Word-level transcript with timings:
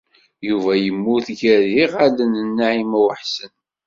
Yuba 0.49 0.71
yemmut 0.83 1.27
gar 1.39 1.63
yiɣallen 1.75 2.33
n 2.45 2.47
Naɛima 2.57 2.99
u 3.05 3.07
Ḥsen. 3.19 3.51